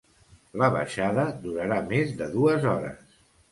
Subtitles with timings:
[0.61, 3.17] La baixada durarà més de dues hores.